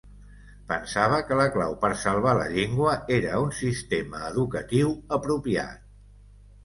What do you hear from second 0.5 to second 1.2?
Pensava